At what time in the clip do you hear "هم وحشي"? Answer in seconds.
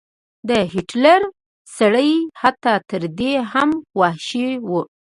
3.51-4.47